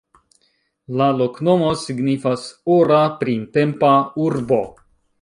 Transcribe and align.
La 1.01 1.09
loknomo 1.17 1.69
signifas: 1.83 2.49
"ora 2.79 3.05
printempa 3.23 3.97
urbo". 4.29 4.63